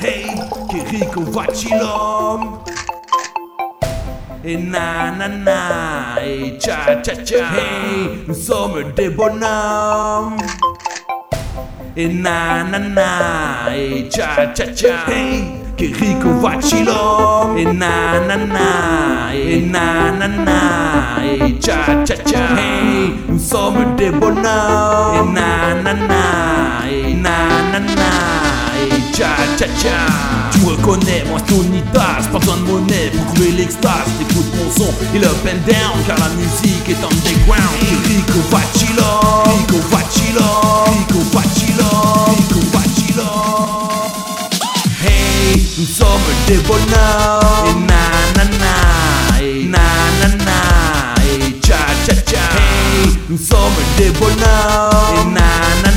[0.00, 0.30] Hey,
[0.68, 2.60] che rico vacillon
[4.44, 7.50] E na na na, e cha cha cha.
[7.50, 10.40] Hey, nous sommes des bonhommes
[11.96, 15.04] E na na na, e cha cha cha.
[15.08, 15.42] Hey,
[15.76, 22.54] che rico vacillon E na na na, e na na na E cha cha cha.
[22.56, 25.17] Hey, nous sommes des bonhommes
[29.80, 29.98] cha.
[30.52, 34.08] Tu reconnais, moi Tonitas, pas besoin de monnaie pour trouver l'extase.
[34.20, 37.78] Écoute mon son, il up and down, car la musique est underground.
[38.06, 43.88] Rico Vachilom, Rico Vachilom, Rico Vachilom, Rico Vachilom.
[45.04, 47.66] Hey, nous sommes des bonhommes.
[47.68, 48.74] Et nanana,
[49.40, 50.60] et nanana,
[51.22, 52.44] et cha cha cha.
[52.56, 55.18] Hey, nous sommes des bonhommes.
[55.20, 55.87] Et nanana, et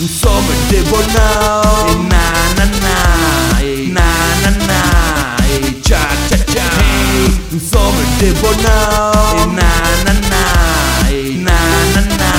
[0.00, 1.90] Insomma, devo now.
[1.90, 2.24] E na
[2.56, 4.00] na na, e na
[4.42, 6.64] na na, e cha cha cha.
[6.80, 9.12] Hey, insomma, devo now.
[9.36, 9.70] E na
[10.04, 11.58] na na, e na
[11.94, 12.30] na na,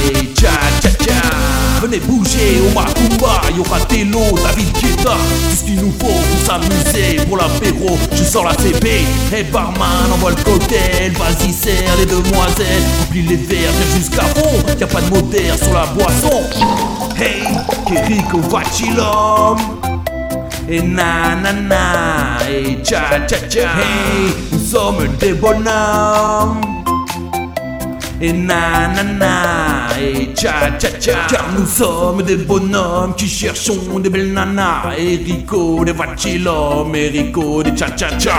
[0.00, 1.20] e cha cha cha.
[1.80, 4.52] Venez bouger au Macumba, y aura des lots à
[5.02, 8.88] Tout ce qu'il nous faut pour s'amuser, pour l'apéro Je sors la CB,
[9.32, 14.64] hey barman, envoie le cocktail Vas-y serre les demoiselles, remplis les verres, viens jusqu'à fond.
[14.78, 16.42] Y'a pas de modère sur la boisson.
[17.16, 17.42] Hey,
[17.86, 19.58] Kiriko Vachilom
[20.68, 26.81] et nanana, et cha cha cha Hey, nous sommes des bonhommes
[28.22, 34.32] et nanana, et cha cha cha Car nous sommes des bonhommes qui cherchons des belles
[34.32, 34.94] nanas.
[34.96, 38.34] Et Rico, des vachilom, et Rico, des cha cha cha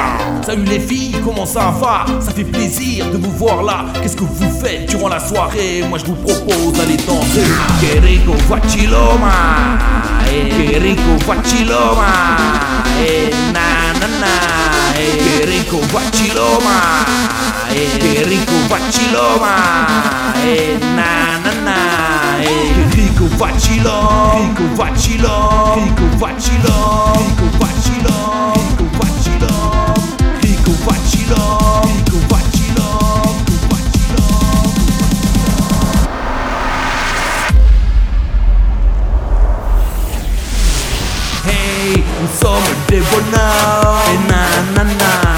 [0.46, 2.06] Salut les filles, comment ça va?
[2.22, 3.86] Ça fait plaisir de vous voir là.
[4.02, 5.84] Qu'est-ce que vous faites durant la soirée?
[5.90, 7.44] Moi je vous propose d'aller danser.
[7.82, 9.78] Que Rico vachiloma
[10.26, 10.84] Que
[15.94, 17.06] guachiloma,
[17.70, 19.56] eh, qué rico guachiloma,
[20.44, 29.96] eh, na na na, eh, qué rico guachiloma, rico guachiloma, rico guachiloma, rico guachiloma,
[30.42, 32.18] rico guachiloma, rico
[33.70, 34.24] guachiloma.
[41.46, 44.02] Hey, I'm sorry, they were now.
[44.06, 44.42] Hey, na
[44.74, 45.33] na na.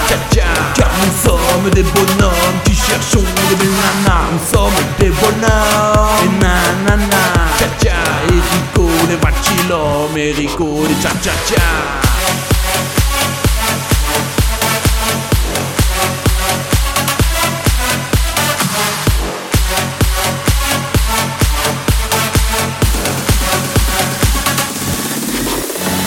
[1.01, 4.28] Nous sommes des bonhommes qui cherchons des belles nanas.
[4.31, 6.16] Nous sommes des bonhommes.
[6.23, 7.23] Et nanana,
[7.57, 7.97] tcha tcha.
[8.29, 11.61] Et Rico, des vachilom Et Rico, des tcha tcha.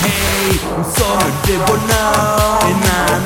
[0.05, 2.39] Hey, nous sommes des bonhommes.
[2.69, 3.18] Et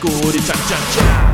[0.00, 1.27] 꼬리 짝짝짝.